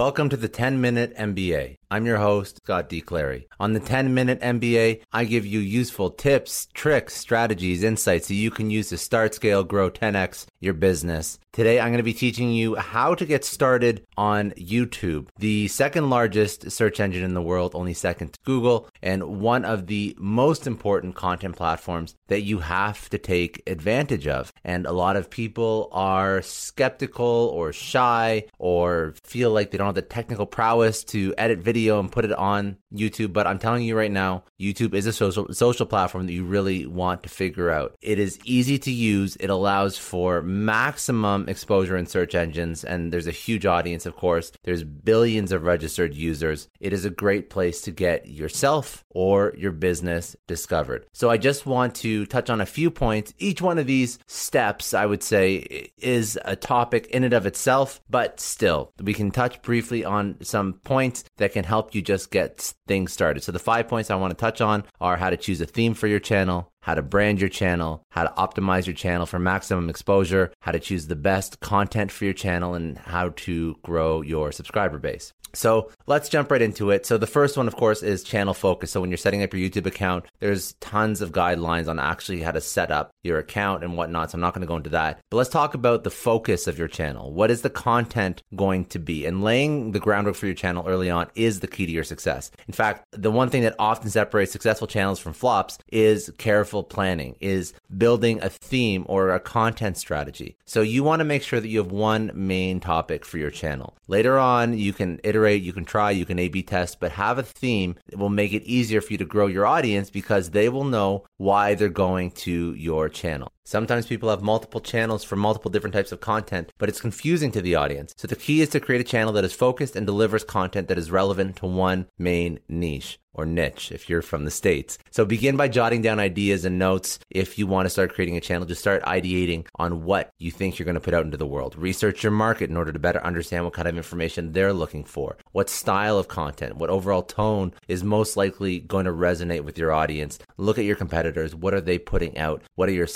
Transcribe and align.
Welcome 0.00 0.30
to 0.30 0.36
the 0.38 0.48
10 0.48 0.80
Minute 0.80 1.14
MBA. 1.14 1.79
I'm 1.92 2.06
your 2.06 2.18
host, 2.18 2.58
Scott 2.58 2.88
D. 2.88 3.00
Clary. 3.00 3.48
On 3.58 3.72
the 3.72 3.80
10 3.80 4.14
Minute 4.14 4.40
MBA, 4.40 5.00
I 5.12 5.24
give 5.24 5.44
you 5.44 5.58
useful 5.58 6.08
tips, 6.08 6.68
tricks, 6.72 7.16
strategies, 7.16 7.82
insights 7.82 8.28
that 8.28 8.34
you 8.34 8.52
can 8.52 8.70
use 8.70 8.90
to 8.90 8.96
start, 8.96 9.34
scale, 9.34 9.64
grow 9.64 9.90
10x 9.90 10.46
your 10.60 10.74
business. 10.74 11.38
Today, 11.52 11.80
I'm 11.80 11.88
going 11.88 11.96
to 11.96 12.04
be 12.04 12.14
teaching 12.14 12.52
you 12.52 12.76
how 12.76 13.16
to 13.16 13.26
get 13.26 13.44
started 13.44 14.06
on 14.16 14.52
YouTube, 14.52 15.26
the 15.38 15.66
second 15.66 16.08
largest 16.08 16.70
search 16.70 17.00
engine 17.00 17.24
in 17.24 17.34
the 17.34 17.42
world, 17.42 17.74
only 17.74 17.92
second 17.92 18.34
to 18.34 18.38
Google, 18.44 18.88
and 19.02 19.40
one 19.40 19.64
of 19.64 19.88
the 19.88 20.14
most 20.16 20.68
important 20.68 21.16
content 21.16 21.56
platforms 21.56 22.14
that 22.28 22.42
you 22.42 22.60
have 22.60 23.08
to 23.08 23.18
take 23.18 23.64
advantage 23.66 24.28
of. 24.28 24.52
And 24.62 24.86
a 24.86 24.92
lot 24.92 25.16
of 25.16 25.28
people 25.28 25.88
are 25.90 26.40
skeptical 26.40 27.50
or 27.52 27.72
shy 27.72 28.44
or 28.58 29.14
feel 29.24 29.50
like 29.50 29.72
they 29.72 29.78
don't 29.78 29.86
have 29.86 29.94
the 29.96 30.02
technical 30.02 30.46
prowess 30.46 31.02
to 31.04 31.34
edit 31.36 31.58
video 31.80 31.98
and 31.98 32.12
put 32.12 32.24
it 32.24 32.32
on 32.32 32.76
YouTube. 32.94 33.32
But 33.32 33.46
I'm 33.46 33.58
telling 33.58 33.84
you 33.84 33.96
right 33.96 34.10
now, 34.10 34.44
YouTube 34.60 34.94
is 34.94 35.06
a 35.06 35.12
social 35.12 35.46
social 35.52 35.86
platform 35.86 36.26
that 36.26 36.32
you 36.32 36.44
really 36.44 36.86
want 36.86 37.22
to 37.22 37.28
figure 37.28 37.70
out. 37.70 37.96
It 38.02 38.18
is 38.18 38.38
easy 38.44 38.78
to 38.80 38.90
use. 38.90 39.36
It 39.36 39.50
allows 39.50 39.96
for 39.96 40.42
maximum 40.42 41.48
exposure 41.48 41.96
in 41.96 42.06
search 42.06 42.34
engines, 42.34 42.84
and 42.84 43.12
there's 43.12 43.26
a 43.26 43.42
huge 43.46 43.64
audience, 43.66 44.06
of 44.06 44.16
course. 44.16 44.52
There's 44.64 44.84
billions 44.84 45.52
of 45.52 45.62
registered 45.62 46.14
users. 46.14 46.68
It 46.80 46.92
is 46.92 47.04
a 47.04 47.10
great 47.10 47.48
place 47.48 47.80
to 47.82 47.90
get 47.90 48.28
yourself 48.28 49.04
or 49.10 49.54
your 49.56 49.72
business 49.72 50.36
discovered. 50.46 51.06
So 51.12 51.30
I 51.30 51.38
just 51.38 51.66
want 51.66 51.94
to 51.96 52.26
touch 52.26 52.50
on 52.50 52.60
a 52.60 52.66
few 52.66 52.90
points. 52.90 53.32
Each 53.38 53.62
one 53.62 53.78
of 53.78 53.86
these 53.86 54.18
steps, 54.26 54.92
I 54.94 55.06
would 55.06 55.22
say, 55.22 55.90
is 55.96 56.38
a 56.44 56.56
topic 56.56 57.06
in 57.06 57.24
and 57.24 57.34
of 57.34 57.46
itself, 57.46 58.00
but 58.10 58.40
still, 58.40 58.92
we 59.02 59.14
can 59.14 59.30
touch 59.30 59.62
briefly 59.62 60.04
on 60.04 60.36
some 60.42 60.74
points 60.84 61.24
that 61.38 61.52
can 61.52 61.64
help 61.70 61.94
you 61.94 62.02
just 62.02 62.30
get 62.30 62.74
things 62.86 63.12
started. 63.12 63.42
So 63.42 63.52
the 63.52 63.58
five 63.58 63.88
points 63.88 64.10
I 64.10 64.16
want 64.16 64.32
to 64.32 64.36
touch 64.36 64.60
on 64.60 64.84
are 65.00 65.16
how 65.16 65.30
to 65.30 65.36
choose 65.36 65.60
a 65.60 65.66
theme 65.66 65.94
for 65.94 66.08
your 66.08 66.20
channel, 66.20 66.70
how 66.82 66.94
to 66.94 67.02
brand 67.02 67.40
your 67.40 67.48
channel, 67.48 68.02
how 68.10 68.24
to 68.24 68.32
optimize 68.36 68.86
your 68.86 68.94
channel 68.94 69.24
for 69.24 69.38
maximum 69.38 69.88
exposure, 69.88 70.52
how 70.60 70.72
to 70.72 70.80
choose 70.80 71.06
the 71.06 71.16
best 71.16 71.60
content 71.60 72.10
for 72.10 72.24
your 72.24 72.34
channel, 72.34 72.74
and 72.74 72.98
how 72.98 73.30
to 73.46 73.76
grow 73.82 74.20
your 74.20 74.52
subscriber 74.52 74.98
base. 74.98 75.32
So 75.54 75.90
let's 76.06 76.28
jump 76.28 76.50
right 76.50 76.62
into 76.62 76.90
it. 76.90 77.06
So 77.06 77.18
the 77.18 77.26
first 77.26 77.56
one, 77.56 77.66
of 77.66 77.76
course, 77.76 78.02
is 78.02 78.22
channel 78.22 78.54
focus. 78.54 78.90
So 78.90 79.00
when 79.00 79.10
you're 79.10 79.18
setting 79.18 79.42
up 79.42 79.52
your 79.52 79.68
YouTube 79.68 79.86
account, 79.86 80.26
there's 80.38 80.74
tons 80.74 81.20
of 81.20 81.32
guidelines 81.32 81.88
on 81.88 81.98
actually 81.98 82.40
how 82.40 82.52
to 82.52 82.60
set 82.60 82.90
up 82.90 83.10
your 83.22 83.38
account 83.38 83.84
and 83.84 83.96
whatnot. 83.96 84.30
So 84.30 84.36
I'm 84.36 84.40
not 84.40 84.54
going 84.54 84.62
to 84.62 84.68
go 84.68 84.76
into 84.76 84.90
that. 84.90 85.20
But 85.30 85.36
let's 85.38 85.50
talk 85.50 85.74
about 85.74 86.04
the 86.04 86.10
focus 86.10 86.66
of 86.66 86.78
your 86.78 86.88
channel. 86.88 87.32
What 87.32 87.50
is 87.50 87.62
the 87.62 87.70
content 87.70 88.42
going 88.54 88.84
to 88.86 88.98
be? 88.98 89.26
And 89.26 89.42
laying 89.42 89.92
the 89.92 90.00
groundwork 90.00 90.36
for 90.36 90.46
your 90.46 90.54
channel 90.54 90.84
early 90.86 91.10
on 91.10 91.28
is 91.34 91.60
the 91.60 91.68
key 91.68 91.86
to 91.86 91.92
your 91.92 92.04
success. 92.04 92.50
In 92.66 92.74
fact, 92.74 93.04
the 93.12 93.30
one 93.30 93.50
thing 93.50 93.62
that 93.62 93.76
often 93.78 94.10
separates 94.10 94.52
successful 94.52 94.86
channels 94.86 95.18
from 95.18 95.32
flops 95.32 95.78
is 95.88 96.32
careful 96.38 96.82
planning, 96.82 97.36
is 97.40 97.72
building 97.96 98.42
a 98.42 98.48
theme 98.48 99.04
or 99.08 99.30
a 99.30 99.40
content 99.40 99.96
strategy. 99.96 100.56
So 100.64 100.82
you 100.82 101.02
want 101.02 101.20
to 101.20 101.24
make 101.24 101.42
sure 101.42 101.60
that 101.60 101.68
you 101.68 101.78
have 101.78 101.92
one 101.92 102.30
main 102.34 102.80
topic 102.80 103.24
for 103.24 103.38
your 103.38 103.50
channel. 103.50 103.96
Later 104.08 104.38
on, 104.38 104.76
you 104.76 104.92
can 104.92 105.20
iterate 105.24 105.62
you 105.62 105.72
can 105.72 105.84
try, 105.84 106.10
you 106.10 106.24
can 106.24 106.38
A 106.38 106.48
B 106.48 106.62
test, 106.62 107.00
but 107.00 107.12
have 107.12 107.38
a 107.38 107.42
theme 107.42 107.96
that 108.08 108.18
will 108.18 108.28
make 108.28 108.52
it 108.52 108.62
easier 108.64 109.00
for 109.00 109.12
you 109.12 109.18
to 109.18 109.24
grow 109.24 109.46
your 109.46 109.66
audience 109.66 110.10
because 110.10 110.50
they 110.50 110.68
will 110.68 110.84
know 110.84 111.24
why 111.36 111.74
they're 111.74 111.88
going 111.88 112.30
to 112.30 112.74
your 112.74 113.08
channel. 113.08 113.52
Sometimes 113.70 114.08
people 114.08 114.30
have 114.30 114.42
multiple 114.42 114.80
channels 114.80 115.22
for 115.22 115.36
multiple 115.36 115.70
different 115.70 115.94
types 115.94 116.10
of 116.10 116.20
content, 116.20 116.72
but 116.76 116.88
it's 116.88 117.00
confusing 117.00 117.52
to 117.52 117.62
the 117.62 117.76
audience. 117.76 118.12
So 118.16 118.26
the 118.26 118.34
key 118.34 118.62
is 118.62 118.68
to 118.70 118.80
create 118.80 119.00
a 119.00 119.04
channel 119.04 119.32
that 119.34 119.44
is 119.44 119.52
focused 119.52 119.94
and 119.94 120.04
delivers 120.04 120.42
content 120.42 120.88
that 120.88 120.98
is 120.98 121.12
relevant 121.12 121.54
to 121.58 121.66
one 121.66 122.08
main 122.18 122.58
niche 122.68 123.20
or 123.32 123.46
niche 123.46 123.92
if 123.92 124.08
you're 124.08 124.22
from 124.22 124.44
the 124.44 124.50
States. 124.50 124.98
So 125.10 125.24
begin 125.24 125.56
by 125.56 125.68
jotting 125.68 126.02
down 126.02 126.18
ideas 126.18 126.64
and 126.64 126.78
notes. 126.78 127.18
If 127.30 127.58
you 127.58 127.66
want 127.66 127.86
to 127.86 127.90
start 127.90 128.12
creating 128.12 128.36
a 128.36 128.40
channel, 128.40 128.66
just 128.66 128.80
start 128.80 129.04
ideating 129.04 129.66
on 129.76 130.04
what 130.04 130.32
you 130.38 130.50
think 130.50 130.78
you're 130.78 130.84
going 130.84 130.94
to 130.94 131.00
put 131.00 131.14
out 131.14 131.24
into 131.24 131.36
the 131.36 131.46
world. 131.46 131.76
Research 131.76 132.22
your 132.22 132.32
market 132.32 132.70
in 132.70 132.76
order 132.76 132.92
to 132.92 132.98
better 132.98 133.24
understand 133.24 133.64
what 133.64 133.74
kind 133.74 133.88
of 133.88 133.96
information 133.96 134.52
they're 134.52 134.72
looking 134.72 135.04
for, 135.04 135.36
what 135.52 135.70
style 135.70 136.18
of 136.18 136.28
content, 136.28 136.76
what 136.76 136.90
overall 136.90 137.22
tone 137.22 137.72
is 137.88 138.02
most 138.02 138.36
likely 138.36 138.80
going 138.80 139.04
to 139.04 139.12
resonate 139.12 139.62
with 139.62 139.78
your 139.78 139.92
audience. 139.92 140.38
Look 140.56 140.78
at 140.78 140.84
your 140.84 140.96
competitors. 140.96 141.54
What 141.54 141.74
are 141.74 141.80
they 141.80 141.98
putting 141.98 142.36
out? 142.36 142.62
What 142.74 142.88
are 142.88 142.92
your 142.92 143.06